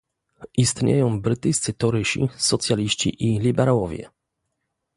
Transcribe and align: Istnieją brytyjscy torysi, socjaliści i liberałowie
Istnieją 0.57 1.21
brytyjscy 1.21 1.73
torysi, 1.73 2.29
socjaliści 2.37 3.23
i 3.25 3.39
liberałowie 3.39 4.09